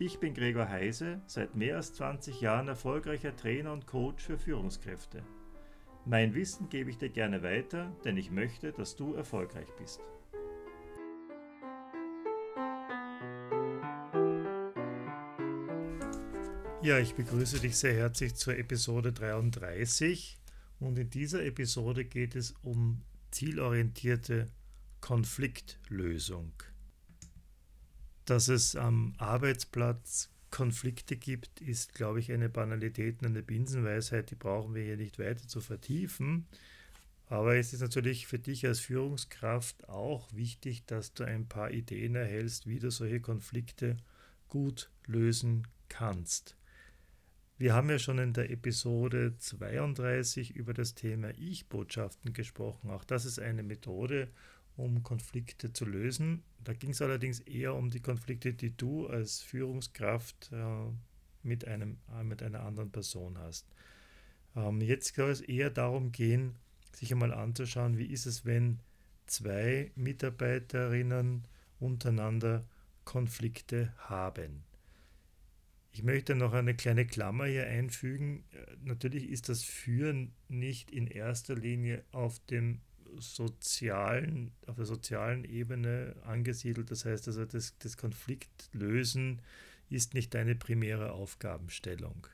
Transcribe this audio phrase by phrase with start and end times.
[0.00, 5.24] Ich bin Gregor Heise, seit mehr als 20 Jahren erfolgreicher Trainer und Coach für Führungskräfte.
[6.04, 10.00] Mein Wissen gebe ich dir gerne weiter, denn ich möchte, dass du erfolgreich bist.
[16.80, 20.38] Ja, ich begrüße dich sehr herzlich zur Episode 33
[20.78, 23.02] und in dieser Episode geht es um
[23.32, 24.46] zielorientierte
[25.00, 26.52] Konfliktlösung
[28.30, 34.34] dass es am Arbeitsplatz Konflikte gibt, ist, glaube ich, eine Banalität und eine Binsenweisheit, die
[34.34, 36.46] brauchen wir hier nicht weiter zu vertiefen.
[37.26, 42.14] Aber es ist natürlich für dich als Führungskraft auch wichtig, dass du ein paar Ideen
[42.14, 43.98] erhältst, wie du solche Konflikte
[44.48, 46.56] gut lösen kannst.
[47.58, 52.90] Wir haben ja schon in der Episode 32 über das Thema Ich-Botschaften gesprochen.
[52.90, 54.28] Auch das ist eine Methode,
[54.76, 56.44] um Konflikte zu lösen.
[56.64, 60.90] Da ging es allerdings eher um die Konflikte, die du als Führungskraft äh,
[61.42, 63.66] mit, einem, äh, mit einer anderen Person hast.
[64.56, 66.56] Ähm, jetzt soll es eher darum gehen,
[66.94, 68.80] sich einmal anzuschauen, wie ist es, wenn
[69.26, 71.44] zwei Mitarbeiterinnen
[71.78, 72.66] untereinander
[73.04, 74.64] Konflikte haben.
[75.92, 78.44] Ich möchte noch eine kleine Klammer hier einfügen.
[78.52, 82.80] Äh, natürlich ist das Führen nicht in erster Linie auf dem
[83.20, 86.90] sozialen, auf der sozialen Ebene angesiedelt.
[86.90, 89.40] Das heißt also, das, das Konfliktlösen
[89.90, 92.26] ist nicht deine primäre Aufgabenstellung.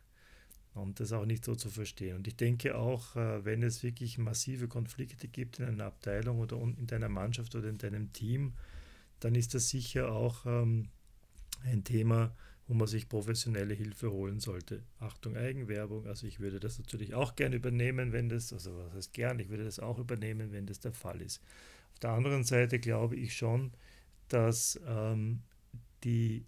[0.75, 2.17] Und das auch nicht so zu verstehen.
[2.17, 6.61] Und ich denke auch, äh, wenn es wirklich massive Konflikte gibt in einer Abteilung oder
[6.61, 8.55] in deiner Mannschaft oder in deinem Team,
[9.21, 10.89] dann ist das sicher auch ähm,
[11.65, 12.35] ein Thema,
[12.67, 14.83] wo man sich professionelle Hilfe holen sollte.
[14.99, 16.07] Achtung, Eigenwerbung.
[16.07, 19.51] Also ich würde das natürlich auch gerne übernehmen, wenn das, also was heißt gern, ich
[19.51, 21.43] würde das auch übernehmen, wenn das der Fall ist.
[21.93, 23.73] Auf der anderen Seite glaube ich schon,
[24.29, 25.43] dass ähm,
[26.05, 26.47] die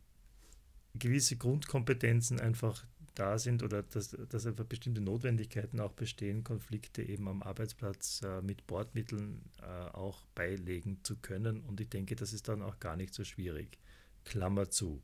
[0.94, 2.84] gewisse Grundkompetenzen einfach
[3.14, 8.42] da sind oder dass, dass einfach bestimmte Notwendigkeiten auch bestehen, Konflikte eben am Arbeitsplatz äh,
[8.42, 11.62] mit Bordmitteln äh, auch beilegen zu können.
[11.62, 13.78] Und ich denke, das ist dann auch gar nicht so schwierig.
[14.24, 15.02] Klammer zu.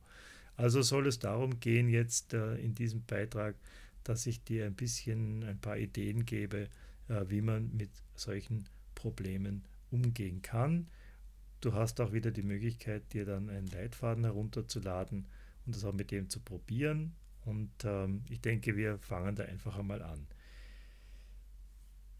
[0.55, 3.55] Also soll es darum gehen, jetzt äh, in diesem Beitrag,
[4.03, 6.69] dass ich dir ein bisschen ein paar Ideen gebe,
[7.09, 8.65] äh, wie man mit solchen
[8.95, 10.87] Problemen umgehen kann.
[11.61, 15.25] Du hast auch wieder die Möglichkeit, dir dann einen Leitfaden herunterzuladen
[15.65, 17.13] und das auch mit dem zu probieren.
[17.45, 20.27] Und ähm, ich denke, wir fangen da einfach einmal an.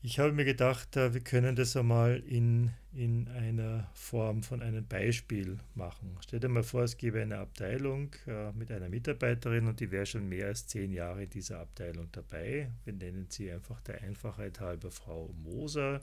[0.06, 4.86] Ich habe mir gedacht, äh, wir können das einmal in, in einer Form von einem
[4.86, 6.18] Beispiel machen.
[6.22, 10.06] Stell dir mal vor, es gäbe eine Abteilung äh, mit einer Mitarbeiterin und die wäre
[10.06, 12.69] schon mehr als zehn Jahre in dieser Abteilung dabei.
[12.84, 16.02] Wir nennen sie einfach der Einfachheit halber Frau Moser.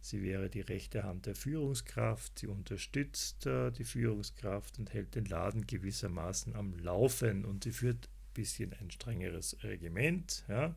[0.00, 2.40] Sie wäre die rechte Hand der Führungskraft.
[2.40, 8.08] Sie unterstützt äh, die Führungskraft und hält den Laden gewissermaßen am Laufen und sie führt
[8.08, 10.42] ein bisschen ein strengeres Regiment.
[10.48, 10.74] Ja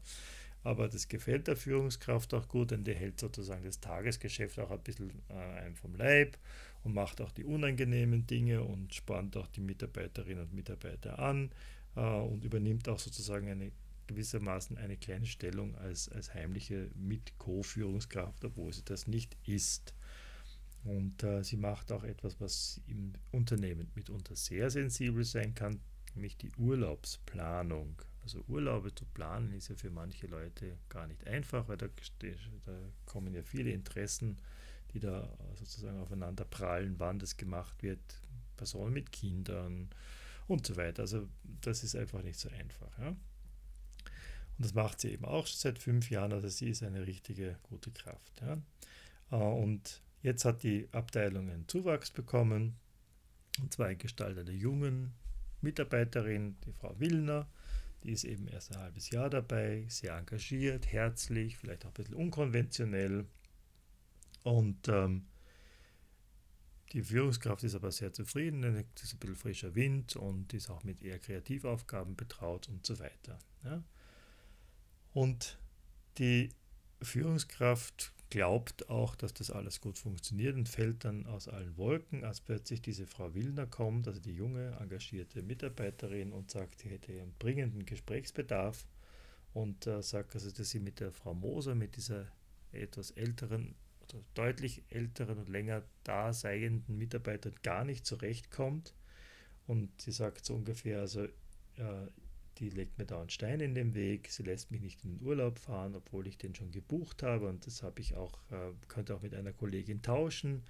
[0.64, 4.82] aber das gefällt der Führungskraft auch gut, denn die hält sozusagen das Tagesgeschäft auch ein
[4.82, 6.38] bisschen äh, einem vom Leib
[6.84, 11.52] und macht auch die unangenehmen Dinge und spornt auch die Mitarbeiterinnen und Mitarbeiter an
[11.96, 13.72] äh, und übernimmt auch sozusagen eine
[14.08, 19.94] gewissermaßen eine kleine Stellung als, als heimliche Mit-Co-Führungskraft, obwohl sie das nicht ist.
[20.84, 25.80] Und äh, sie macht auch etwas, was im Unternehmen mitunter sehr sensibel sein kann,
[26.16, 28.02] nämlich die Urlaubsplanung.
[28.24, 31.88] Also Urlaube zu planen ist ja für manche Leute gar nicht einfach, weil da,
[32.66, 32.72] da
[33.06, 34.38] kommen ja viele Interessen,
[34.94, 38.00] die da sozusagen aufeinander prallen, wann das gemacht wird,
[38.58, 39.90] Personen mit Kindern
[40.48, 41.04] und so weiter.
[41.04, 41.28] Also
[41.62, 42.98] das ist einfach nicht so einfach.
[43.00, 43.10] Ja?
[43.10, 43.18] Und
[44.58, 47.92] das macht sie eben auch schon seit fünf Jahren, also sie ist eine richtige gute
[47.92, 48.42] Kraft.
[48.42, 48.58] Ja?
[49.32, 52.76] Äh, und jetzt hat die Abteilung einen Zuwachs bekommen,
[53.62, 55.14] und zwar in Gestalt einer jungen
[55.62, 57.48] Mitarbeiterin, die Frau Willner,
[58.04, 62.16] die ist eben erst ein halbes Jahr dabei, sehr engagiert, herzlich, vielleicht auch ein bisschen
[62.16, 63.26] unkonventionell.
[64.44, 65.28] Und ähm,
[66.94, 70.84] die Führungskraft ist aber sehr zufrieden, es ist ein bisschen frischer Wind und ist auch
[70.84, 73.38] mit eher Kreativaufgaben betraut und so weiter.
[73.64, 73.84] Ja.
[75.14, 75.60] Und
[76.18, 76.50] die
[77.02, 82.42] Führungskraft glaubt auch, dass das alles gut funktioniert und fällt dann aus allen Wolken, als
[82.42, 87.36] plötzlich diese Frau Willner kommt, also die junge, engagierte Mitarbeiterin und sagt, sie hätte einen
[87.40, 88.86] dringenden Gesprächsbedarf
[89.54, 92.28] und äh, sagt also, dass sie mit der Frau Moser, mit dieser
[92.72, 98.94] etwas älteren oder deutlich älteren und länger da seienden Mitarbeiterin gar nicht zurechtkommt.
[99.68, 102.08] Und sie sagt so ungefähr, also äh,
[102.60, 105.26] die legt mir da einen Stein in den Weg, sie lässt mich nicht in den
[105.26, 109.16] Urlaub fahren, obwohl ich den schon gebucht habe und das habe ich auch, äh, könnte
[109.16, 110.64] auch mit einer Kollegin tauschen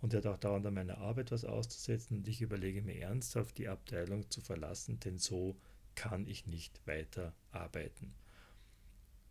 [0.00, 3.68] und hat auch dauernd an meiner Arbeit was auszusetzen und ich überlege mir ernsthaft, die
[3.68, 5.56] Abteilung zu verlassen, denn so
[5.94, 8.12] kann ich nicht weiter arbeiten.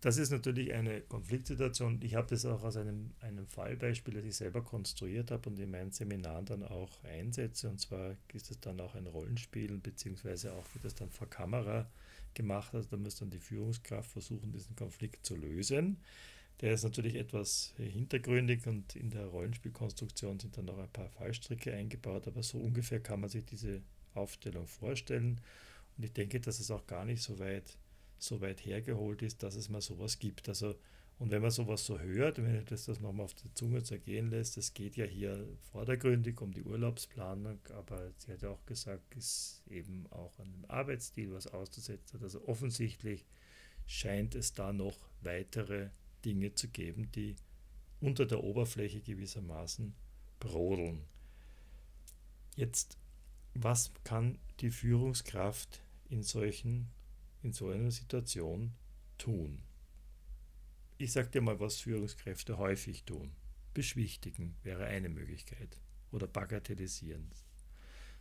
[0.06, 2.00] Das ist natürlich eine Konfliktsituation.
[2.04, 5.72] Ich habe das auch aus einem, einem Fallbeispiel, das ich selber konstruiert habe und in
[5.72, 7.68] meinen Seminaren dann auch einsetze.
[7.68, 11.90] Und zwar ist es dann auch ein Rollenspiel, beziehungsweise auch wird das dann vor Kamera
[12.36, 12.76] gemacht.
[12.76, 15.98] Also da muss dann die Führungskraft versuchen, diesen Konflikt zu lösen.
[16.62, 21.74] Der ist natürlich etwas hintergründig und in der Rollenspielkonstruktion sind dann noch ein paar Fallstricke
[21.74, 23.82] eingebaut, aber so ungefähr kann man sich diese
[24.14, 25.42] Aufstellung vorstellen.
[25.98, 27.76] Und ich denke, dass es auch gar nicht so weit
[28.18, 30.50] so weit hergeholt ist, dass es mal sowas gibt.
[30.50, 30.76] Also,
[31.18, 34.30] und wenn man sowas so hört, wenn ich das, das nochmal auf die Zunge zergehen
[34.30, 39.16] lässt, es geht ja hier vordergründig um die Urlaubsplanung, aber sie hat ja auch gesagt,
[39.16, 42.22] ist eben auch an dem Arbeitsstil was auszusetzen.
[42.22, 43.26] Also offensichtlich
[43.86, 45.90] scheint es da noch weitere
[46.26, 47.36] Dinge zu geben, die
[48.02, 49.94] unter der Oberfläche gewissermaßen
[50.40, 51.02] brodeln.
[52.56, 52.98] Jetzt,
[53.54, 56.88] was kann die Führungskraft in solchen
[57.46, 58.74] in so einer Situation
[59.18, 59.62] tun?
[60.98, 63.36] Ich sage dir mal, was Führungskräfte häufig tun.
[63.74, 65.80] Beschwichtigen wäre eine Möglichkeit
[66.12, 67.30] oder bagatellisieren.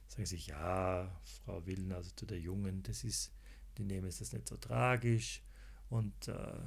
[0.09, 3.33] Sagen sie, ja, Frau Willen, also zu der Jungen, das ist,
[3.79, 5.43] die nehmen es das nicht so tragisch
[5.89, 6.59] und äh,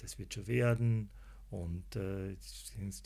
[0.00, 1.10] das wird schon werden.
[1.50, 2.36] Und äh,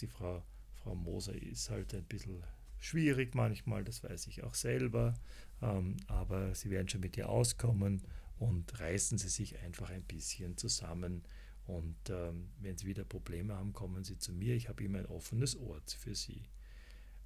[0.01, 0.43] die Frau,
[0.83, 2.43] Frau Moser ist halt ein bisschen
[2.79, 5.15] schwierig manchmal, das weiß ich auch selber,
[5.63, 8.03] ähm, aber sie werden schon mit ihr auskommen
[8.39, 11.23] und reißen Sie sich einfach ein bisschen zusammen.
[11.67, 14.55] Und ähm, wenn Sie wieder Probleme haben, kommen Sie zu mir.
[14.55, 16.45] Ich habe immer ein offenes Ohr für Sie.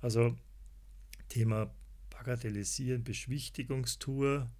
[0.00, 0.36] Also
[1.28, 1.72] Thema
[2.10, 4.50] Bagatellisieren, Beschwichtigungstour.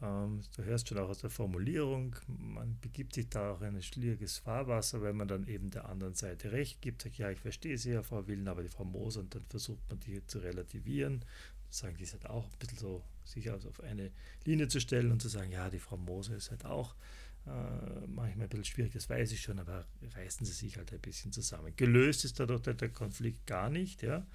[0.00, 3.82] Ähm, du hörst schon auch aus der Formulierung, man begibt sich da auch in ein
[3.82, 7.02] schwieriges Fahrwasser, weil man dann eben der anderen Seite recht gibt.
[7.02, 9.82] Sagt, ja, ich verstehe Sie ja, Frau Willen, aber die Frau Moser, und dann versucht
[9.88, 11.24] man die zu relativieren.
[11.70, 14.10] Sagen, die ist halt auch ein bisschen so sich auf eine
[14.44, 16.94] Linie zu stellen und zu sagen, ja, die Frau Moser ist halt auch
[17.46, 21.00] äh, manchmal ein bisschen schwierig, das weiß ich schon, aber reißen sie sich halt ein
[21.00, 21.74] bisschen zusammen.
[21.76, 24.26] Gelöst ist dadurch der Konflikt gar nicht, ja.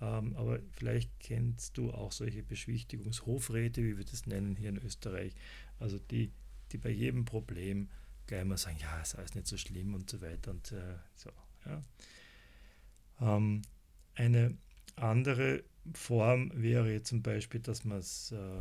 [0.00, 5.34] Ähm, aber vielleicht kennst du auch solche Beschwichtigungshofräte, wie wir das nennen hier in Österreich,
[5.78, 6.32] also die,
[6.72, 7.88] die bei jedem Problem
[8.26, 11.30] gleich mal sagen, ja, ist alles nicht so schlimm und so weiter und äh, so.
[11.66, 11.82] Ja.
[13.20, 13.62] Ähm,
[14.14, 14.56] eine
[15.02, 15.64] andere
[15.94, 18.60] Form wäre zum Beispiel, dass man es äh,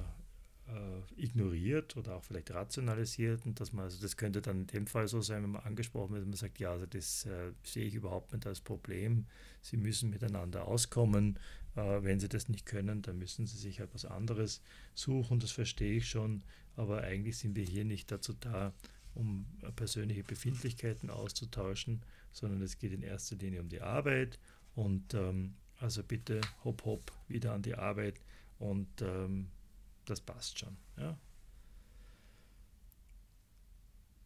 [0.67, 4.87] äh, ignoriert oder auch vielleicht rationalisiert und dass man, also das könnte dann in dem
[4.87, 7.95] Fall so sein, wenn man angesprochen wird, man sagt, ja, also das äh, sehe ich
[7.95, 9.25] überhaupt nicht als Problem,
[9.61, 11.39] Sie müssen miteinander auskommen,
[11.75, 14.61] äh, wenn Sie das nicht können, dann müssen Sie sich halt was anderes
[14.93, 16.43] suchen, das verstehe ich schon,
[16.75, 18.73] aber eigentlich sind wir hier nicht dazu da,
[19.15, 22.01] um äh, persönliche Befindlichkeiten auszutauschen,
[22.31, 24.39] sondern es geht in erster Linie um die Arbeit.
[24.75, 28.19] Und ähm, also bitte hopp hopp wieder an die Arbeit
[28.59, 29.49] und ähm,
[30.05, 30.77] das passt schon.
[30.97, 31.17] Ja.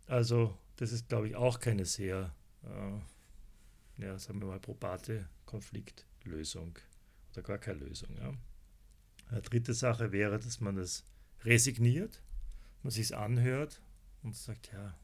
[0.07, 6.77] Also das ist, glaube ich, auch keine sehr, äh, ja, sagen wir mal, probate Konfliktlösung
[7.31, 8.15] oder gar keine Lösung.
[8.17, 8.33] Ja.
[9.29, 11.05] Eine dritte Sache wäre, dass man das
[11.43, 12.21] resigniert,
[12.83, 13.81] man sich anhört
[14.23, 14.95] und sagt, ja,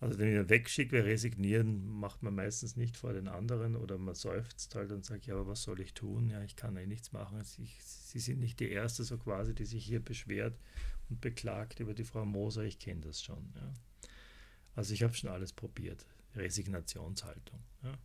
[0.00, 4.74] also wenn ich wegschicke, resignieren macht man meistens nicht vor den anderen oder man seufzt
[4.74, 6.28] halt und sagt, ja, aber was soll ich tun?
[6.28, 7.40] Ja, ich kann eh nichts machen.
[7.58, 10.58] Ich, Sie sind nicht die Erste so quasi, die sich hier beschwert
[11.08, 12.64] und beklagt über die Frau Moser.
[12.64, 13.52] Ich kenne das schon.
[13.56, 13.72] Ja.
[14.74, 16.06] Also ich habe schon alles probiert.
[16.34, 17.60] Resignationshaltung.
[17.82, 17.96] Ja.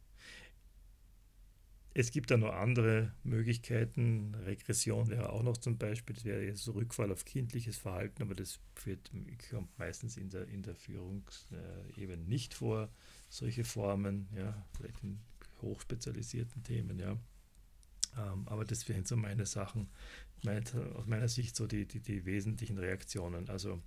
[1.93, 4.35] Es gibt da noch andere Möglichkeiten.
[4.45, 8.59] Regression wäre auch noch zum Beispiel, das wäre jetzt Rückfall auf kindliches Verhalten, aber das
[8.75, 9.11] führt,
[9.49, 12.89] kommt meistens in der, in der Führungsebene nicht vor,
[13.27, 15.19] solche Formen, ja, vielleicht in
[15.61, 17.17] hochspezialisierten Themen, ja.
[18.17, 19.89] Ähm, aber das wären so meine Sachen,
[20.95, 23.49] aus meiner Sicht so die, die, die wesentlichen Reaktionen.
[23.49, 23.81] Also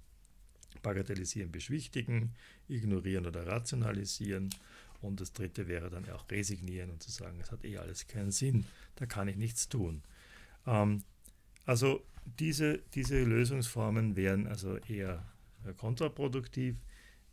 [0.82, 2.35] bagatellisieren, beschwichtigen,
[2.68, 4.50] ignorieren oder rationalisieren
[5.02, 8.30] und das dritte wäre dann auch resignieren und zu sagen, es hat eh alles keinen
[8.30, 8.66] Sinn,
[8.97, 10.02] da kann ich nichts tun.
[10.66, 11.02] Ähm,
[11.64, 15.26] also diese, diese Lösungsformen wären also eher
[15.66, 16.76] äh, kontraproduktiv.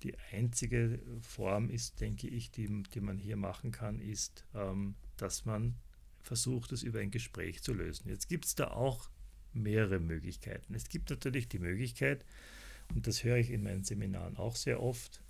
[0.03, 5.45] Die einzige Form ist, denke ich, die, die man hier machen kann, ist, ähm, dass
[5.45, 5.75] man
[6.21, 8.07] versucht, es über ein Gespräch zu lösen.
[8.07, 9.09] Jetzt gibt es da auch
[9.53, 10.73] mehrere Möglichkeiten.
[10.73, 12.25] Es gibt natürlich die Möglichkeit,
[12.93, 15.21] und das höre ich in meinen Seminaren auch sehr oft,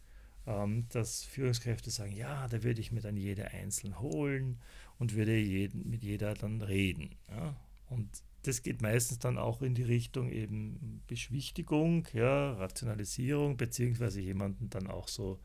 [0.49, 4.59] ähm, dass Führungskräfte sagen, ja, da würde ich mir dann jeder einzeln holen
[4.97, 7.11] und würde jeden, mit jeder dann reden.
[7.29, 7.55] Ja?
[7.87, 8.09] Und
[8.43, 14.87] das geht meistens dann auch in die Richtung eben Beschwichtigung, ja, Rationalisierung, beziehungsweise jemanden dann
[14.87, 15.39] auch so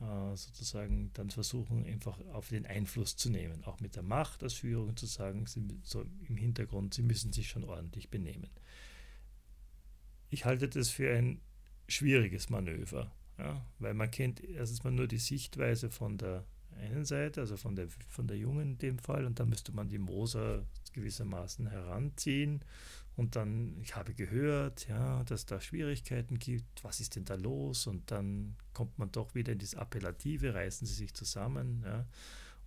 [0.00, 4.54] äh, sozusagen dann versuchen, einfach auf den Einfluss zu nehmen, auch mit der Macht als
[4.54, 8.50] Führung zu sagen, sie, so im Hintergrund, sie müssen sich schon ordentlich benehmen.
[10.30, 11.40] Ich halte das für ein
[11.88, 16.44] schwieriges Manöver, ja, weil man kennt erstens mal nur die Sichtweise von der
[16.76, 19.88] einen Seite, also von der, von der Jungen in dem Fall, und dann müsste man
[19.88, 22.64] die Moser gewissermaßen heranziehen.
[23.16, 27.88] Und dann, ich habe gehört, ja, dass da Schwierigkeiten gibt, was ist denn da los?
[27.88, 32.06] Und dann kommt man doch wieder in das Appellative, reißen sie sich zusammen, ja,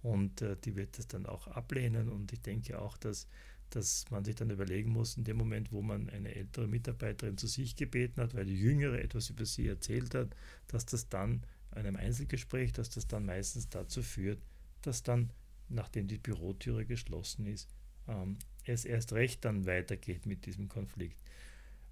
[0.02, 2.10] und äh, die wird das dann auch ablehnen.
[2.10, 3.28] Und ich denke auch, dass,
[3.76, 7.48] dass man sich dann überlegen muss, in dem Moment, wo man eine ältere Mitarbeiterin zu
[7.48, 10.36] sich gebeten hat, weil die Jüngere etwas über sie erzählt hat,
[10.68, 14.40] dass das dann einem Einzelgespräch, dass das dann meistens dazu führt,
[14.82, 15.32] dass dann,
[15.70, 17.70] nachdem die Bürotüre geschlossen ist,
[18.08, 21.18] ähm, es erst recht dann weitergeht mit diesem Konflikt.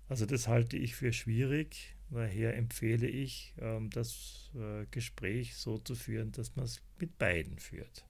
[0.08, 5.96] Also das halte ich für schwierig, daher empfehle ich, ähm, das äh, Gespräch so zu
[5.96, 8.06] führen, dass man es mit beiden führt.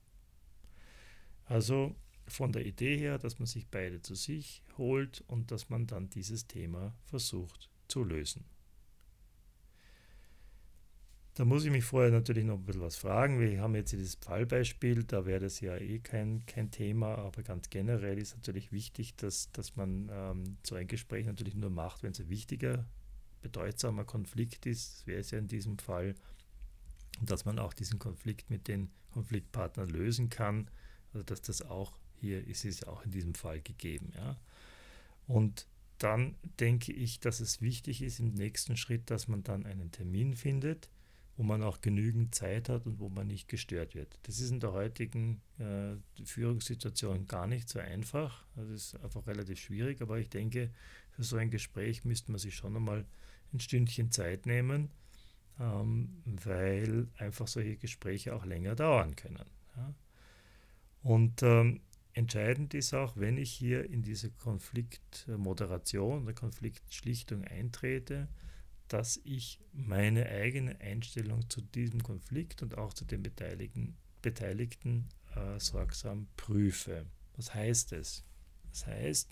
[1.45, 1.95] Also
[2.29, 6.09] von der Idee her, dass man sich beide zu sich holt und dass man dann
[6.09, 8.45] dieses Thema versucht zu lösen.
[11.39, 13.39] Da muss ich mich vorher natürlich noch ein bisschen was fragen.
[13.39, 17.69] Wir haben jetzt dieses Fallbeispiel, da wäre das ja eh kein, kein Thema, aber ganz
[17.69, 22.11] generell ist natürlich wichtig, dass, dass man ähm, so ein Gespräch natürlich nur macht, wenn
[22.11, 22.85] es ein wichtiger,
[23.41, 24.97] bedeutsamer Konflikt ist.
[24.97, 26.15] Das wäre es ja in diesem Fall.
[27.21, 30.69] Und dass man auch diesen Konflikt mit den Konfliktpartnern lösen kann.
[31.13, 34.11] Also dass das auch hier ist, ist auch in diesem Fall gegeben.
[34.15, 34.37] Ja.
[35.27, 39.91] Und dann denke ich, dass es wichtig ist im nächsten Schritt, dass man dann einen
[39.91, 40.89] Termin findet
[41.39, 44.19] wo man auch genügend Zeit hat und wo man nicht gestört wird.
[44.23, 45.95] Das ist in der heutigen äh,
[46.25, 48.45] Führungssituation gar nicht so einfach.
[48.57, 50.69] Das ist einfach relativ schwierig, aber ich denke,
[51.11, 53.05] für so ein Gespräch müsste man sich schon einmal
[53.53, 54.89] ein Stündchen Zeit nehmen,
[55.61, 59.49] ähm, weil einfach solche Gespräche auch länger dauern können.
[59.77, 59.93] Ja.
[61.03, 61.79] Und ähm,
[62.13, 68.27] entscheidend ist auch, wenn ich hier in diese Konfliktmoderation oder Konfliktschlichtung eintrete,
[68.87, 75.59] dass ich meine eigene Einstellung zu diesem Konflikt und auch zu den Beteiligten, Beteiligten äh,
[75.59, 77.05] sorgsam prüfe.
[77.35, 78.25] Was heißt es?
[78.71, 79.31] Das heißt,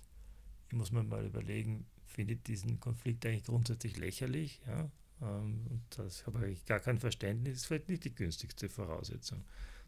[0.67, 4.61] ich muss mir mal überlegen, finde ich diesen Konflikt eigentlich grundsätzlich lächerlich?
[4.67, 4.91] Ja?
[5.21, 9.43] Ähm, und das habe ich gar kein Verständnis, das ist vielleicht nicht die günstigste Voraussetzung.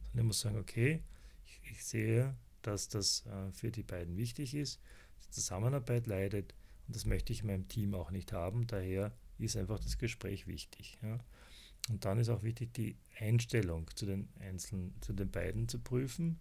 [0.07, 1.03] Sondern ich muss sagen, okay,
[1.45, 4.79] ich, ich sehe, dass das äh, für die beiden wichtig ist,
[5.25, 6.53] die Zusammenarbeit leidet
[6.89, 8.65] und das möchte ich in meinem Team auch nicht haben.
[8.65, 10.97] Daher ist einfach das Gespräch wichtig.
[11.03, 11.19] Ja.
[11.87, 16.39] Und dann ist auch wichtig, die Einstellung zu den einzelnen, zu den beiden zu prüfen.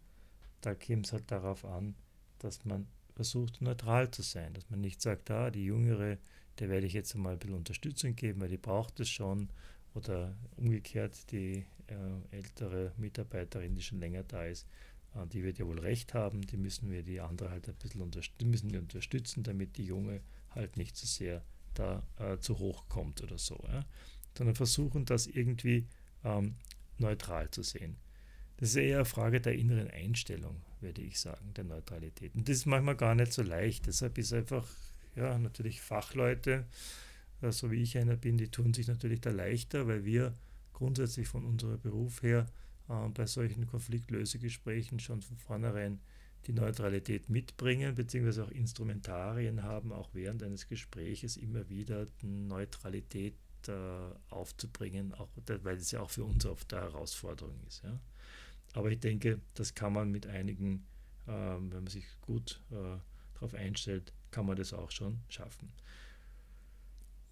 [0.63, 1.95] Da käme es halt darauf an,
[2.39, 6.17] dass man versucht, neutral zu sein, dass man nicht sagt, ah, die Jüngere,
[6.59, 9.51] der werde ich jetzt mal ein bisschen Unterstützung geben, weil die braucht es schon.
[9.95, 14.67] Oder umgekehrt, die äh, ältere Mitarbeiterin, die schon länger da ist,
[15.33, 18.50] die wird ja wohl recht haben, die müssen wir die andere halt ein bisschen unterstützen,
[18.50, 21.43] müssen wir unterstützen, damit die Junge halt nicht so sehr
[21.75, 23.59] da äh, zu hoch kommt oder so.
[23.69, 23.85] Ja?
[24.37, 25.87] Sondern versuchen, das irgendwie
[26.25, 26.57] ähm,
[26.99, 27.97] neutral zu sehen.
[28.59, 32.35] Das ist eher eine Frage der inneren Einstellung, würde ich sagen, der Neutralität.
[32.35, 33.87] Und das ist manchmal gar nicht so leicht.
[33.87, 34.67] Deshalb ist einfach,
[35.15, 36.67] ja, natürlich Fachleute,
[37.41, 40.35] äh, so wie ich einer bin, die tun sich natürlich da leichter, weil wir
[40.73, 42.47] grundsätzlich von unserem Beruf her
[42.88, 46.00] äh, bei solchen Konfliktlösegesprächen schon von vornherein
[46.47, 53.35] die Neutralität mitbringen, beziehungsweise auch Instrumentarien haben, auch während eines Gespräches immer wieder Neutralität
[53.66, 53.73] äh,
[54.30, 55.28] aufzubringen, auch,
[55.62, 57.83] weil es ja auch für uns oft eine Herausforderung ist.
[57.83, 57.99] Ja.
[58.73, 60.87] Aber ich denke, das kann man mit einigen,
[61.26, 62.99] äh, wenn man sich gut äh,
[63.35, 65.71] darauf einstellt, kann man das auch schon schaffen.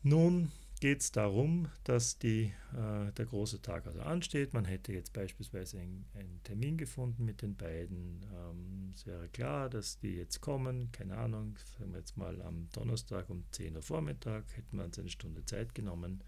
[0.02, 4.52] Nun geht es darum, dass die, äh, der große Tag also ansteht.
[4.52, 8.24] Man hätte jetzt beispielsweise einen Termin gefunden mit den beiden.
[8.32, 10.92] Ähm, es wäre klar, dass die jetzt kommen.
[10.92, 14.98] Keine Ahnung, sagen wir jetzt mal am Donnerstag um 10 Uhr Vormittag, hätten wir uns
[14.98, 16.22] eine Stunde Zeit genommen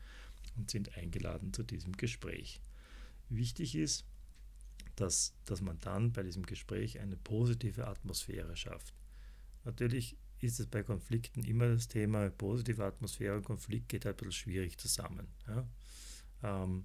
[0.56, 2.60] und sind eingeladen zu diesem Gespräch.
[3.28, 4.06] Wichtig ist,
[4.96, 8.94] dass, dass man dann bei diesem Gespräch eine positive Atmosphäre schafft.
[9.64, 14.32] Natürlich ist es bei Konflikten immer das Thema positive Atmosphäre und Konflikt geht ein bisschen
[14.32, 15.26] schwierig zusammen.
[15.46, 15.66] Ja?
[16.42, 16.84] Ähm,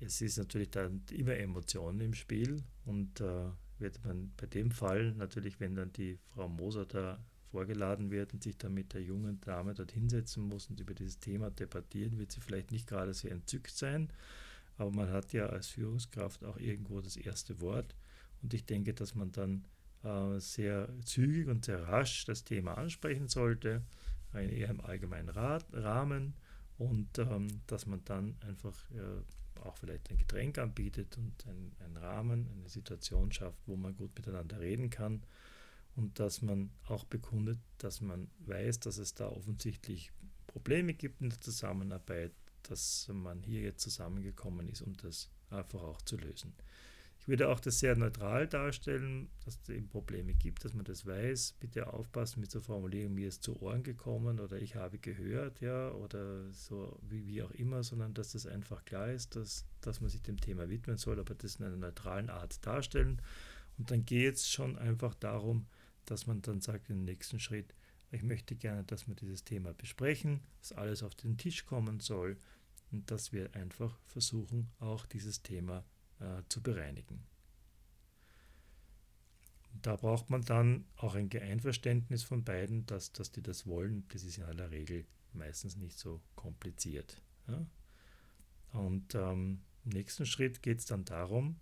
[0.00, 5.12] es ist natürlich dann immer Emotionen im Spiel und äh, wird man bei dem Fall
[5.12, 9.40] natürlich, wenn dann die Frau Moser da vorgeladen wird und sich dann mit der jungen
[9.40, 13.32] Dame dort hinsetzen muss und über dieses Thema debattieren, wird sie vielleicht nicht gerade sehr
[13.32, 14.08] entzückt sein.
[14.76, 17.94] Aber man hat ja als Führungskraft auch irgendwo das erste Wort.
[18.42, 19.64] Und ich denke, dass man dann
[20.04, 23.82] äh, sehr zügig und sehr rasch das Thema ansprechen sollte,
[24.32, 26.34] eher im allgemeinen Rahmen
[26.78, 32.48] und ähm, dass man dann einfach äh, auch vielleicht ein Getränk anbietet und einen Rahmen,
[32.58, 35.22] eine Situation schafft, wo man gut miteinander reden kann
[35.96, 40.12] und dass man auch bekundet, dass man weiß, dass es da offensichtlich
[40.46, 42.32] Probleme gibt in der Zusammenarbeit,
[42.64, 46.52] dass man hier jetzt zusammengekommen ist, um das einfach auch zu lösen.
[47.24, 51.06] Ich würde auch das sehr neutral darstellen, dass es eben Probleme gibt, dass man das
[51.06, 51.54] weiß.
[51.58, 55.90] Bitte aufpassen mit so Formulierungen, mir ist zu Ohren gekommen oder ich habe gehört, ja,
[55.92, 60.10] oder so wie, wie auch immer, sondern dass das einfach klar ist, dass, dass man
[60.10, 63.22] sich dem Thema widmen soll, aber das in einer neutralen Art darstellen.
[63.78, 65.66] Und dann geht es schon einfach darum,
[66.04, 67.74] dass man dann sagt im nächsten Schritt,
[68.10, 72.36] ich möchte gerne, dass wir dieses Thema besprechen, dass alles auf den Tisch kommen soll
[72.92, 75.86] und dass wir einfach versuchen, auch dieses Thema
[76.20, 77.24] äh, zu bereinigen.
[79.82, 84.06] Da braucht man dann auch ein Einverständnis von beiden, dass, dass die das wollen.
[84.08, 87.20] Das ist in aller Regel meistens nicht so kompliziert.
[87.48, 87.66] Ja?
[88.72, 91.56] Und ähm, im nächsten Schritt geht es dann darum,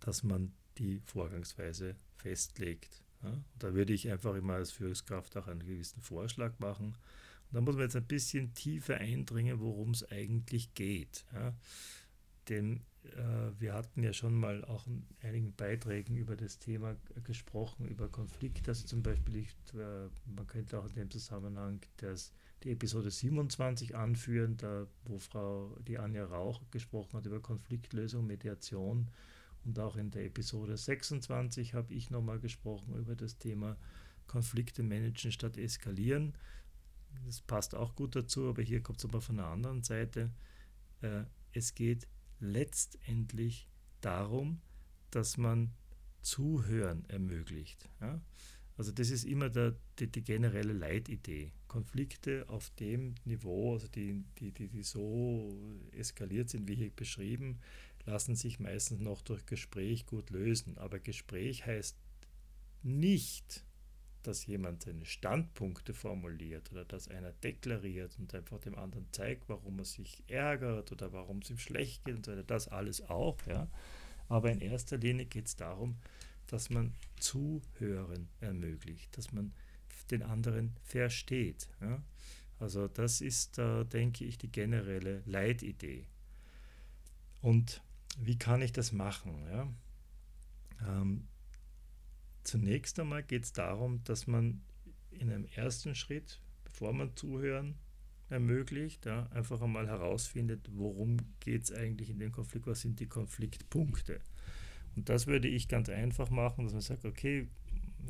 [0.00, 3.02] dass man die Vorgangsweise festlegt.
[3.22, 3.42] Ja?
[3.58, 6.88] Da würde ich einfach immer als Führungskraft auch einen gewissen Vorschlag machen.
[6.88, 11.24] Und da muss man jetzt ein bisschen tiefer eindringen, worum es eigentlich geht.
[11.32, 11.48] Ja?
[11.48, 11.52] Äh,
[13.58, 18.70] wir hatten ja schon mal auch in einigen Beiträgen über das Thema gesprochen, über Konflikte.
[18.70, 22.32] Also zum Beispiel, ich, äh, man könnte auch in dem Zusammenhang das,
[22.62, 29.08] die Episode 27 anführen, da, wo Frau die Anja Rauch gesprochen hat über Konfliktlösung, Mediation.
[29.64, 33.76] Und auch in der Episode 26 habe ich nochmal gesprochen über das Thema
[34.26, 36.34] Konflikte managen statt eskalieren.
[37.26, 40.30] Das passt auch gut dazu, aber hier kommt es aber von der anderen Seite.
[41.00, 42.08] Äh, es geht
[42.44, 43.68] letztendlich
[44.00, 44.60] darum,
[45.10, 45.72] dass man
[46.22, 47.88] Zuhören ermöglicht.
[48.00, 48.20] Ja?
[48.76, 51.52] Also das ist immer der, die, die, generelle Leitidee.
[51.68, 55.56] Konflikte auf dem Niveau, also die, die, die, die so
[55.92, 57.60] eskaliert sind, wie hier beschrieben,
[58.04, 60.76] lassen sich meistens noch durch Gespräch gut lösen.
[60.78, 61.96] Aber Gespräch heißt
[62.82, 63.64] nicht,
[64.26, 69.78] dass jemand seine Standpunkte formuliert oder dass einer deklariert und einfach dem anderen zeigt, warum
[69.78, 72.42] er sich ärgert oder warum es ihm schlecht geht und so weiter.
[72.42, 73.68] Das alles auch, ja.
[74.28, 75.96] Aber in erster Linie geht es darum,
[76.46, 79.52] dass man Zuhören ermöglicht, dass man
[80.10, 81.68] den anderen versteht.
[81.80, 82.02] Ja?
[82.58, 86.06] Also das ist, äh, denke ich, die generelle Leitidee.
[87.40, 87.82] Und
[88.18, 89.46] wie kann ich das machen?
[89.50, 89.68] Ja?
[90.86, 91.28] Ähm,
[92.44, 94.62] Zunächst einmal geht es darum, dass man
[95.10, 97.74] in einem ersten Schritt, bevor man zuhören
[98.28, 103.06] ermöglicht, ja, einfach einmal herausfindet, worum geht es eigentlich in dem Konflikt, was sind die
[103.06, 104.20] Konfliktpunkte.
[104.96, 107.48] Und das würde ich ganz einfach machen, dass man sagt, okay,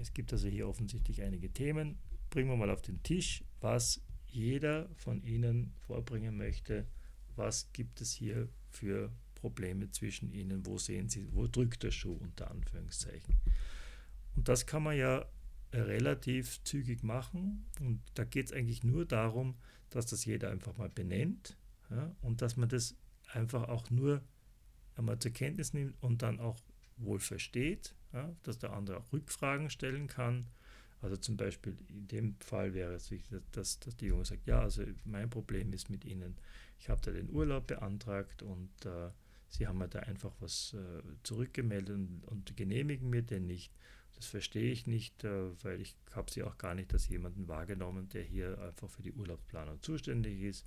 [0.00, 1.98] es gibt also hier offensichtlich einige Themen,
[2.30, 6.86] bringen wir mal auf den Tisch, was jeder von Ihnen vorbringen möchte,
[7.36, 12.14] was gibt es hier für Probleme zwischen Ihnen, wo sehen Sie, wo drückt der Schuh
[12.14, 13.36] unter Anführungszeichen.
[14.36, 15.26] Und das kann man ja
[15.72, 17.66] relativ zügig machen.
[17.80, 19.56] Und da geht es eigentlich nur darum,
[19.90, 21.56] dass das jeder einfach mal benennt
[21.90, 22.96] ja, und dass man das
[23.32, 24.22] einfach auch nur
[24.96, 26.58] einmal zur Kenntnis nimmt und dann auch
[26.96, 30.46] wohl versteht, ja, dass der andere auch Rückfragen stellen kann.
[31.00, 34.60] Also zum Beispiel in dem Fall wäre es wichtig, dass, dass die Junge sagt, ja,
[34.60, 36.36] also mein Problem ist mit Ihnen,
[36.78, 39.10] ich habe da den Urlaub beantragt und äh,
[39.48, 43.72] Sie haben mir da einfach was äh, zurückgemeldet und, und genehmigen mir den nicht.
[44.16, 48.08] Das verstehe ich nicht, äh, weil ich habe sie auch gar nicht als jemanden wahrgenommen,
[48.10, 50.66] der hier einfach für die Urlaubsplanung zuständig ist.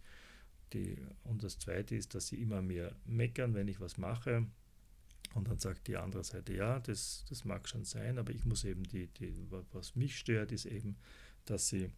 [0.74, 4.46] Die, und das Zweite ist, dass sie immer mehr meckern, wenn ich was mache.
[5.34, 8.64] Und dann sagt die andere Seite, ja, das, das mag schon sein, aber ich muss
[8.64, 9.34] eben die, die,
[9.72, 10.98] was mich stört, ist eben,
[11.46, 11.90] dass sie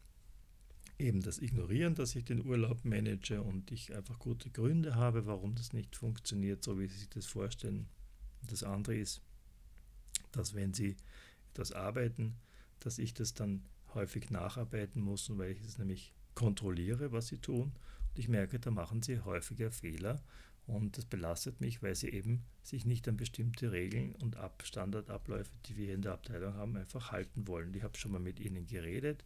[0.99, 5.55] eben das ignorieren, dass ich den Urlaub manage und ich einfach gute Gründe habe, warum
[5.55, 7.87] das nicht funktioniert, so wie sie sich das vorstellen.
[8.45, 9.21] Das andere ist,
[10.31, 10.97] dass wenn sie
[11.53, 12.35] das Arbeiten,
[12.79, 17.73] dass ich das dann häufig nacharbeiten muss, weil ich es nämlich kontrolliere, was sie tun.
[18.09, 20.21] Und ich merke, da machen sie häufiger Fehler
[20.67, 25.51] und das belastet mich, weil sie eben sich nicht an bestimmte Regeln und Ab Standardabläufe,
[25.65, 27.73] die wir in der Abteilung haben, einfach halten wollen.
[27.73, 29.25] Ich habe schon mal mit ihnen geredet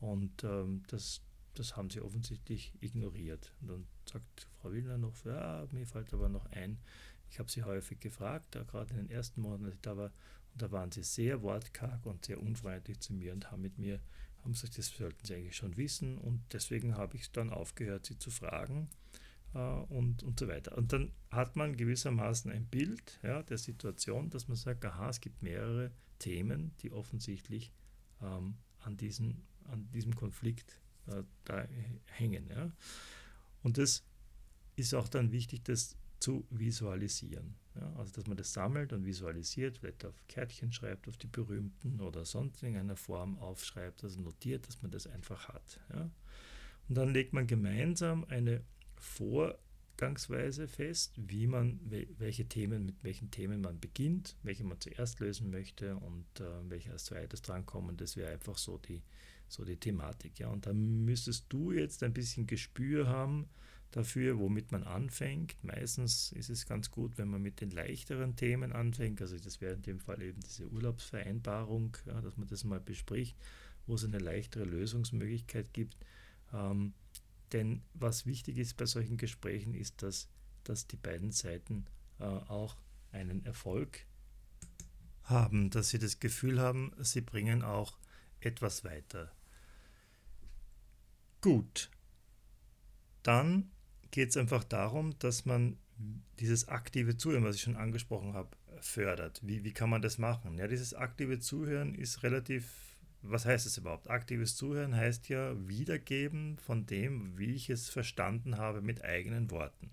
[0.00, 1.20] und ähm, das,
[1.54, 3.52] das haben sie offensichtlich ignoriert.
[3.60, 6.78] Und dann sagt Frau Willner noch, ja, mir fällt aber noch ein,
[7.30, 10.10] ich habe sie häufig gefragt, gerade in den ersten Monaten, als ich da war,
[10.52, 14.00] und da waren sie sehr wortkarg und sehr unfreundlich zu mir und haben mit mir
[14.42, 18.18] haben gesagt, das sollten sie eigentlich schon wissen und deswegen habe ich dann aufgehört, sie
[18.18, 18.88] zu fragen
[19.54, 20.76] äh, und, und so weiter.
[20.76, 25.20] Und dann hat man gewissermaßen ein Bild ja, der Situation, dass man sagt, aha, es
[25.20, 27.72] gibt mehrere Themen, die offensichtlich
[28.22, 31.66] ähm, an, diesen, an diesem Konflikt äh, da
[32.06, 32.48] hängen.
[32.48, 32.72] Ja.
[33.62, 34.04] Und das
[34.76, 37.56] ist auch dann wichtig, das zu visualisieren.
[37.74, 42.00] Ja, also dass man das sammelt und visualisiert, vielleicht auf Kärtchen schreibt, auf die berühmten
[42.00, 45.80] oder sonst in einer Form aufschreibt, also notiert, dass man das einfach hat.
[45.92, 46.10] Ja.
[46.88, 48.62] Und dann legt man gemeinsam eine
[48.96, 51.80] Vorgangsweise fest, wie man,
[52.18, 56.90] welche Themen, mit welchen Themen man beginnt, welche man zuerst lösen möchte und äh, welche
[56.90, 57.96] als zweites drankommen.
[57.96, 59.02] Das wäre einfach so die,
[59.48, 60.40] so die Thematik.
[60.40, 60.48] Ja.
[60.48, 63.48] Und da müsstest du jetzt ein bisschen Gespür haben,
[63.90, 65.62] dafür, womit man anfängt.
[65.62, 69.20] Meistens ist es ganz gut, wenn man mit den leichteren Themen anfängt.
[69.20, 73.36] Also das wäre in dem Fall eben diese Urlaubsvereinbarung, ja, dass man das mal bespricht,
[73.86, 75.96] wo es eine leichtere Lösungsmöglichkeit gibt.
[76.52, 76.94] Ähm,
[77.52, 80.28] denn was wichtig ist bei solchen Gesprächen, ist, dass,
[80.62, 81.86] dass die beiden Seiten
[82.20, 82.76] äh, auch
[83.10, 84.06] einen Erfolg
[85.24, 87.98] haben, dass sie das Gefühl haben, sie bringen auch
[88.40, 89.32] etwas weiter.
[91.40, 91.90] Gut,
[93.22, 93.70] dann
[94.10, 95.76] geht es einfach darum, dass man
[96.38, 99.40] dieses aktive Zuhören, was ich schon angesprochen habe, fördert.
[99.44, 100.56] Wie, wie kann man das machen?
[100.56, 104.08] Ja, dieses aktive Zuhören ist relativ, was heißt es überhaupt?
[104.08, 109.90] Aktives Zuhören heißt ja Wiedergeben von dem, wie ich es verstanden habe mit eigenen Worten.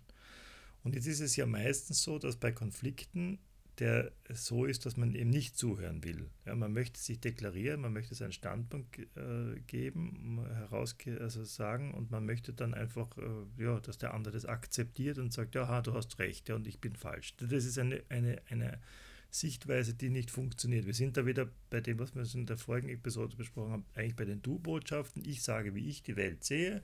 [0.83, 3.39] Und jetzt ist es ja meistens so, dass bei Konflikten
[3.79, 6.29] der so ist, dass man eben nicht zuhören will.
[6.45, 12.09] Ja, man möchte sich deklarieren, man möchte seinen Standpunkt äh, geben, heraus also sagen und
[12.09, 15.93] man möchte dann einfach, äh, ja, dass der andere das akzeptiert und sagt, ja, du
[15.93, 17.35] hast recht ja, und ich bin falsch.
[17.37, 18.79] Das ist eine, eine, eine
[19.29, 20.85] Sichtweise, die nicht funktioniert.
[20.85, 24.15] Wir sind da wieder bei dem, was wir in der vorigen Episode besprochen haben, eigentlich
[24.15, 25.23] bei den Du-Botschaften.
[25.25, 26.81] Ich sage, wie ich die Welt sehe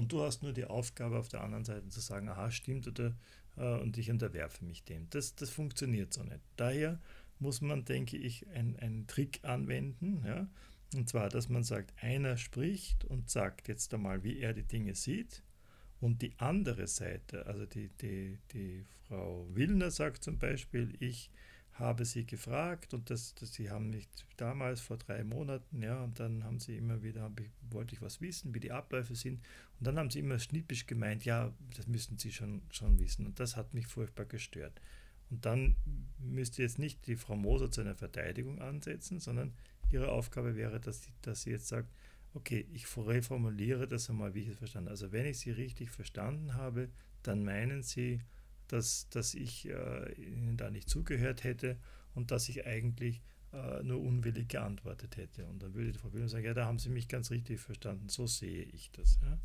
[0.00, 3.14] und du hast nur die Aufgabe auf der anderen Seite zu sagen, aha, stimmt oder
[3.58, 5.10] äh, und ich unterwerfe mich dem.
[5.10, 6.40] Das, das funktioniert so nicht.
[6.56, 6.98] Daher
[7.38, 10.22] muss man, denke ich, einen Trick anwenden.
[10.24, 10.48] Ja?
[10.94, 14.94] Und zwar, dass man sagt, einer spricht und sagt jetzt einmal, wie er die Dinge
[14.94, 15.42] sieht.
[16.00, 21.30] Und die andere Seite, also die, die, die Frau Willner sagt zum Beispiel, ich
[21.74, 26.20] habe sie gefragt und das, das, sie haben mich damals vor drei Monaten, ja, und
[26.20, 29.40] dann haben sie immer wieder, ich, wollte ich was wissen, wie die Abläufe sind.
[29.78, 33.24] Und dann haben sie immer schnippisch gemeint, ja, das müssten sie schon, schon wissen.
[33.24, 34.80] Und das hat mich furchtbar gestört.
[35.30, 35.76] Und dann
[36.18, 39.54] müsste jetzt nicht die Frau Moser zu einer Verteidigung ansetzen, sondern
[39.90, 41.88] ihre Aufgabe wäre, dass sie, dass sie jetzt sagt,
[42.34, 44.92] okay, ich reformuliere das einmal, wie ich es verstanden habe.
[44.92, 46.90] Also wenn ich sie richtig verstanden habe,
[47.22, 48.20] dann meinen sie,
[48.72, 51.78] dass, dass ich äh, ihnen da nicht zugehört hätte
[52.14, 55.46] und dass ich eigentlich äh, nur unwillig geantwortet hätte.
[55.46, 58.08] Und dann würde die Frau Böhmer sagen, ja, da haben Sie mich ganz richtig verstanden,
[58.08, 59.18] so sehe ich das.
[59.22, 59.38] Ja.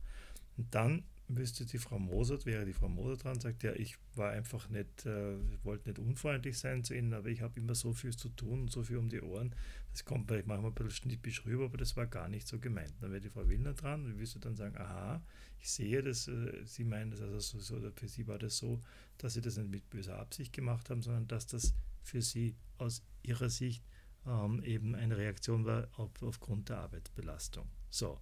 [0.58, 4.32] Und dann müsste die Frau Moser, wäre die Frau Moser dran, sagt, ja, ich war
[4.32, 8.16] einfach nicht, äh, wollte nicht unfreundlich sein zu Ihnen, aber ich habe immer so viel
[8.16, 9.56] zu tun und so viel um die Ohren.
[9.92, 12.94] Das kommt vielleicht manchmal ein bisschen schnippisch rüber, aber das war gar nicht so gemeint.
[13.00, 15.24] Dann wäre die Frau Willner dran und wirst du dann sagen, aha,
[15.60, 18.82] ich sehe das, äh, Sie meinen das also so, so, für Sie war das so,
[19.18, 23.04] dass Sie das nicht mit böser Absicht gemacht haben, sondern dass das für Sie aus
[23.24, 23.84] Ihrer Sicht
[24.28, 27.68] ähm, eben eine Reaktion war auf, aufgrund der Arbeitsbelastung.
[27.90, 28.20] So,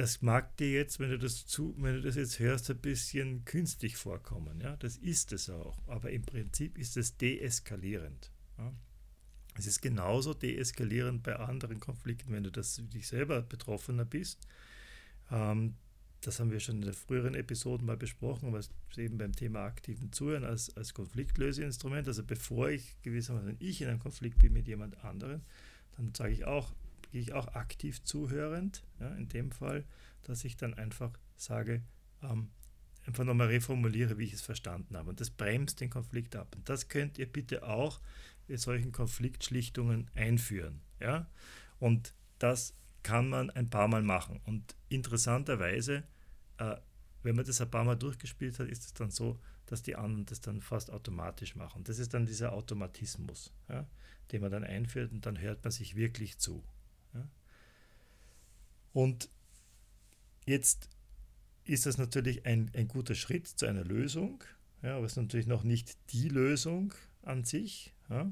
[0.00, 3.44] das mag dir jetzt, wenn du das zu, wenn du das jetzt hörst, ein bisschen
[3.44, 4.58] künstlich vorkommen.
[4.62, 5.78] Ja, das ist es auch.
[5.88, 8.32] Aber im Prinzip ist es deeskalierend.
[8.56, 8.72] Ja?
[9.58, 14.48] Es ist genauso deeskalierend bei anderen Konflikten, wenn du das dich selber Betroffener bist.
[15.30, 15.74] Ähm,
[16.22, 20.12] das haben wir schon in den früheren Episoden mal besprochen, was eben beim Thema aktiven
[20.12, 22.08] Zuhören als, als Konfliktlöseinstrument.
[22.08, 25.42] Also bevor ich gewissermaßen ich in einem Konflikt bin mit jemand anderem,
[25.98, 26.72] dann sage ich auch,
[27.10, 29.84] gehe ich auch aktiv zuhörend, ja, in dem Fall,
[30.22, 31.82] dass ich dann einfach sage,
[32.22, 32.50] ähm,
[33.06, 35.10] einfach nochmal reformuliere, wie ich es verstanden habe.
[35.10, 36.54] Und das bremst den Konflikt ab.
[36.54, 38.00] Und das könnt ihr bitte auch
[38.46, 40.80] in solchen Konfliktschlichtungen einführen.
[41.00, 41.28] Ja?
[41.78, 44.40] Und das kann man ein paar Mal machen.
[44.44, 46.04] Und interessanterweise,
[46.58, 46.76] äh,
[47.22, 50.26] wenn man das ein paar Mal durchgespielt hat, ist es dann so, dass die anderen
[50.26, 51.84] das dann fast automatisch machen.
[51.84, 53.86] Das ist dann dieser Automatismus, ja,
[54.32, 56.64] den man dann einführt und dann hört man sich wirklich zu.
[58.92, 59.28] Und
[60.46, 60.88] jetzt
[61.64, 64.42] ist das natürlich ein, ein guter Schritt zu einer Lösung,
[64.82, 67.92] ja, aber es ist natürlich noch nicht die Lösung an sich.
[68.08, 68.30] Ja.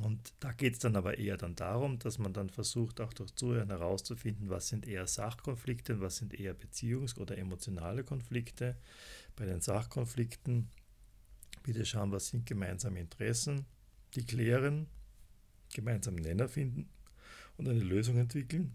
[0.00, 3.34] Und da geht es dann aber eher dann darum, dass man dann versucht, auch durch
[3.34, 8.76] Zuhören herauszufinden, was sind eher Sachkonflikte und was sind eher Beziehungs- oder emotionale Konflikte.
[9.34, 10.68] Bei den Sachkonflikten
[11.64, 13.64] bitte schauen, was sind gemeinsame Interessen,
[14.14, 14.86] die klären,
[15.72, 16.88] gemeinsame Nenner finden
[17.58, 18.74] und eine Lösung entwickeln.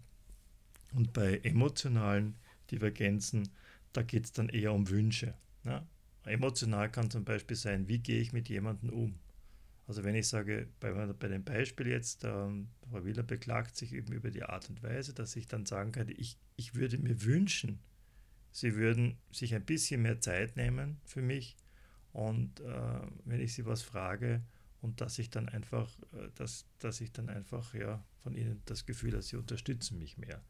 [0.94, 2.36] Und bei emotionalen
[2.70, 3.48] Divergenzen,
[3.92, 5.34] da geht es dann eher um Wünsche.
[5.64, 5.84] Ja?
[6.24, 9.18] Emotional kann zum Beispiel sein, wie gehe ich mit jemandem um?
[9.86, 14.12] Also wenn ich sage, bei, bei dem Beispiel jetzt, ähm, Frau Wieler beklagt sich eben
[14.12, 17.80] über die Art und Weise, dass ich dann sagen kann, ich, ich würde mir wünschen,
[18.50, 21.56] Sie würden sich ein bisschen mehr Zeit nehmen für mich
[22.12, 24.42] und äh, wenn ich Sie was frage
[24.84, 28.84] und dass ich dann einfach, äh, dass, dass ich dann einfach ja von Ihnen das
[28.84, 30.42] Gefühl, dass Sie unterstützen mich mehr.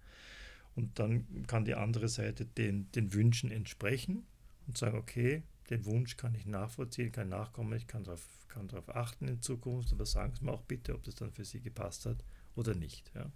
[0.75, 4.27] Und dann kann die andere Seite den, den Wünschen entsprechen
[4.67, 9.29] und sagen, okay, den Wunsch kann ich nachvollziehen, kann nachkommen, ich kann darauf, kann achten
[9.29, 12.25] in Zukunft, aber sagen Sie mir auch bitte, ob das dann für Sie gepasst hat
[12.57, 13.13] oder nicht.
[13.15, 13.31] Ja.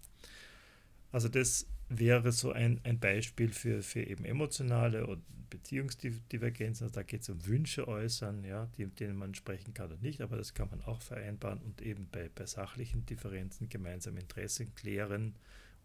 [1.11, 6.85] Also das wäre so ein, ein Beispiel für, für eben emotionale und Beziehungsdivergenzen.
[6.85, 10.21] Also da geht es um Wünsche äußern, ja, die, denen man sprechen kann oder nicht,
[10.21, 15.35] aber das kann man auch vereinbaren und eben bei, bei sachlichen Differenzen gemeinsam Interessen klären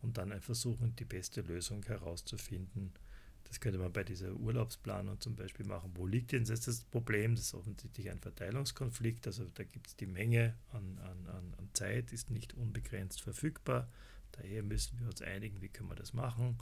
[0.01, 2.91] und dann versuchen, die beste Lösung herauszufinden
[3.53, 5.91] das könnte man bei dieser Urlaubsplanung zum Beispiel machen.
[5.93, 7.35] Wo liegt denn jetzt das Problem?
[7.35, 9.27] Das ist offensichtlich ein Verteilungskonflikt.
[9.27, 13.91] Also da gibt es die Menge an, an, an Zeit, ist nicht unbegrenzt verfügbar.
[14.33, 16.57] Daher müssen wir uns einigen, wie können wir das machen.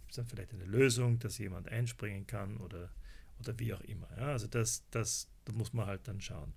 [0.00, 2.90] Gibt es dann vielleicht eine Lösung, dass jemand einspringen kann oder,
[3.38, 4.08] oder wie auch immer.
[4.16, 6.52] Ja, also das, das, da muss man halt dann schauen.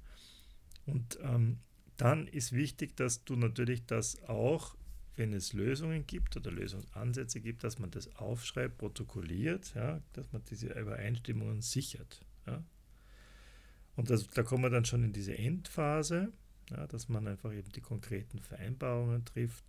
[0.86, 1.60] Und ähm,
[1.98, 4.76] dann ist wichtig, dass du natürlich das auch
[5.16, 10.44] wenn es Lösungen gibt oder Lösungsansätze gibt, dass man das aufschreibt, protokolliert, ja, dass man
[10.50, 12.22] diese Übereinstimmungen sichert.
[12.48, 12.64] Ja.
[13.96, 16.32] Und das, da kommen wir dann schon in diese Endphase,
[16.72, 19.64] ja, dass man einfach eben die konkreten Vereinbarungen trifft,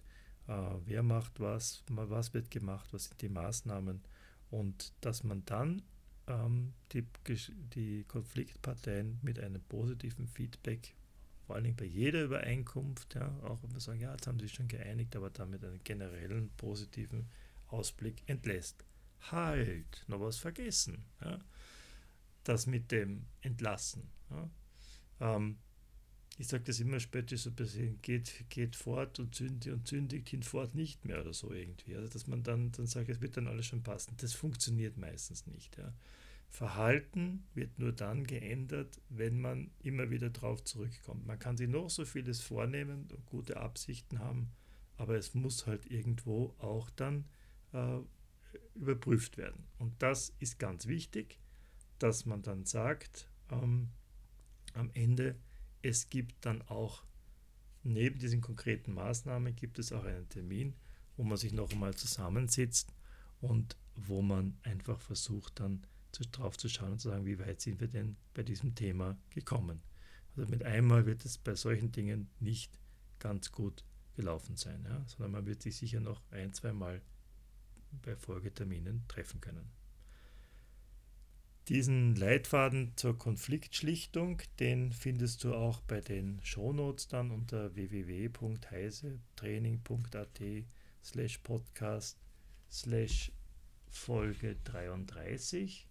[0.47, 4.03] wer macht was, was wird gemacht, was sind die Maßnahmen
[4.51, 5.83] und dass man dann
[6.27, 7.07] ähm, die,
[7.75, 10.95] die Konfliktparteien mit einem positiven Feedback
[11.47, 14.47] vor allen Dingen bei jeder Übereinkunft, ja, auch wenn wir sagen, ja, jetzt haben sie
[14.47, 17.29] sich schon geeinigt, aber damit einen generellen positiven
[17.69, 18.85] Ausblick entlässt.
[19.31, 21.05] Halt, noch was vergessen.
[21.23, 21.39] Ja.
[22.45, 24.11] Das mit dem Entlassen.
[24.31, 24.49] Ja.
[25.21, 25.59] Ähm,
[26.39, 30.29] ich sage das immer später so ein bisschen, geht, geht fort und zündigt und zündigt
[30.29, 31.95] hinfort nicht mehr oder so irgendwie.
[31.95, 34.15] Also dass man dann, dann sagt, es wird dann alles schon passen.
[34.17, 35.77] Das funktioniert meistens nicht.
[35.77, 35.93] Ja.
[36.51, 41.27] Verhalten wird nur dann geändert, wenn man immer wieder darauf zurückkommt.
[41.27, 44.51] Man kann sich noch so vieles vornehmen und gute Absichten haben,
[44.97, 47.25] aber es muss halt irgendwo auch dann
[47.73, 47.99] äh,
[48.75, 49.65] überprüft werden.
[49.79, 51.39] Und das ist ganz wichtig,
[51.99, 53.89] dass man dann sagt, ähm,
[54.75, 55.37] am Ende,
[55.85, 57.05] es gibt dann auch
[57.83, 60.75] neben diesen konkreten Maßnahmen gibt es auch einen Termin,
[61.17, 62.93] wo man sich noch einmal zusammensitzt
[63.41, 65.87] und wo man einfach versucht dann
[66.33, 69.83] drauf zu schauen und zu sagen, wie weit sind wir denn bei diesem Thema gekommen.
[70.37, 72.79] Also mit einmal wird es bei solchen Dingen nicht
[73.19, 73.85] ganz gut
[74.17, 77.03] gelaufen sein, ja, sondern man wird sich sicher noch ein, zwei Mal
[78.03, 79.69] bei Folgeterminen treffen können.
[81.69, 90.41] Diesen Leitfaden zur Konfliktschlichtung, den findest du auch bei den Shownotes dann unter www.heisetraining.at
[91.03, 92.19] slash podcast
[92.71, 93.33] slash
[93.89, 95.89] Folge 33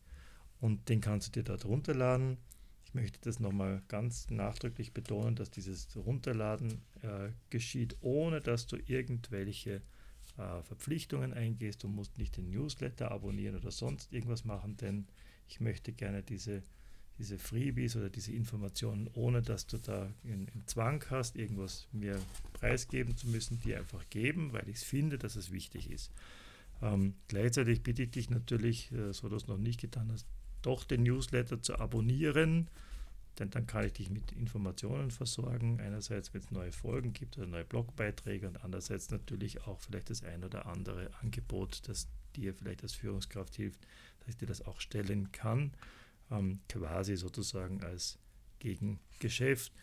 [0.60, 2.38] und den kannst du dir dort runterladen.
[2.86, 8.78] Ich möchte das nochmal ganz nachdrücklich betonen, dass dieses Runterladen äh, geschieht, ohne dass du
[8.86, 9.82] irgendwelche
[10.38, 11.84] äh, Verpflichtungen eingehst.
[11.84, 15.08] Du musst nicht den Newsletter abonnieren oder sonst irgendwas machen, denn
[15.54, 16.64] ich möchte gerne diese,
[17.20, 22.20] diese Freebies oder diese Informationen, ohne dass du da einen Zwang hast, irgendwas mir
[22.54, 26.12] preisgeben zu müssen, die einfach geben, weil ich es finde, dass es wichtig ist.
[26.82, 30.26] Ähm, gleichzeitig bitte ich dich natürlich, äh, so du es noch nicht getan hast,
[30.64, 32.68] doch den Newsletter zu abonnieren,
[33.38, 35.80] denn dann kann ich dich mit Informationen versorgen.
[35.80, 40.24] Einerseits, wenn es neue Folgen gibt oder neue Blogbeiträge und andererseits natürlich auch vielleicht das
[40.24, 43.86] ein oder andere Angebot, das dir vielleicht als Führungskraft hilft,
[44.24, 45.74] dass ich dir das auch stellen kann,
[46.32, 48.18] ähm, quasi sozusagen als
[48.60, 49.74] Gegengeschäft.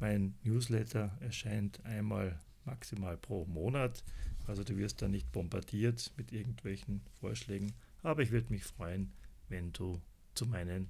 [0.00, 4.02] Mein Newsletter erscheint einmal maximal pro Monat,
[4.46, 9.12] also du wirst da nicht bombardiert mit irgendwelchen Vorschlägen, aber ich würde mich freuen,
[9.48, 10.00] wenn du
[10.34, 10.88] zu meinen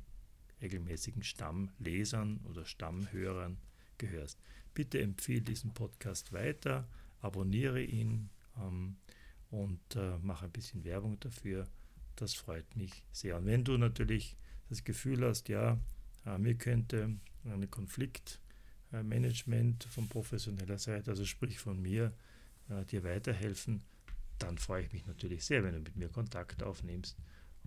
[0.62, 3.58] regelmäßigen Stammlesern oder Stammhörern
[3.98, 4.40] gehörst.
[4.72, 6.88] Bitte empfehle diesen Podcast weiter,
[7.20, 8.96] abonniere ihn ähm,
[9.50, 11.68] und äh, mache ein bisschen Werbung dafür.
[12.16, 13.38] Das freut mich sehr.
[13.38, 14.36] Und wenn du natürlich
[14.68, 15.80] das Gefühl hast, ja,
[16.26, 22.12] äh, mir könnte ein Konfliktmanagement von professioneller Seite, also sprich von mir,
[22.68, 23.82] äh, dir weiterhelfen,
[24.38, 27.16] dann freue ich mich natürlich sehr, wenn du mit mir Kontakt aufnimmst.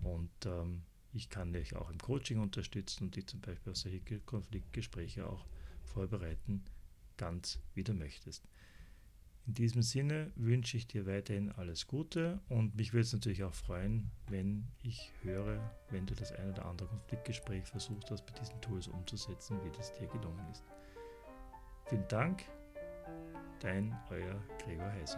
[0.02, 0.82] Und ähm,
[1.12, 5.44] ich kann dich auch im Coaching unterstützen und die zum Beispiel auf solche Konfliktgespräche auch
[5.84, 6.64] vorbereiten,
[7.16, 8.44] ganz wie du möchtest.
[9.48, 13.54] In diesem Sinne wünsche ich dir weiterhin alles Gute und mich würde es natürlich auch
[13.54, 15.58] freuen, wenn ich höre,
[15.88, 19.90] wenn du das ein oder andere Konfliktgespräch versucht hast, bei diesen Tools umzusetzen, wie das
[19.94, 20.64] dir gelungen ist.
[21.86, 22.44] Vielen Dank,
[23.60, 25.16] dein euer Gregor Heise.